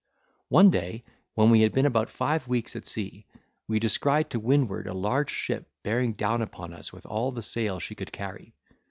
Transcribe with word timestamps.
One 0.49 0.71
day, 0.71 1.03
when 1.35 1.51
we 1.51 1.61
had 1.61 1.73
been 1.73 1.85
about 1.85 2.09
five 2.09 2.47
weeks 2.47 2.75
at 2.75 2.87
sea, 2.87 3.27
we 3.67 3.77
descried 3.77 4.31
to 4.31 4.39
windward 4.39 4.87
a 4.87 4.95
large 4.95 5.29
ship 5.29 5.69
bearing 5.83 6.13
down 6.13 6.41
upon 6.41 6.73
us 6.73 6.91
with 6.91 7.05
all 7.05 7.31
the 7.31 7.43
sail 7.43 7.77
she 7.79 7.93
could 7.93 8.11
carry. 8.11 8.55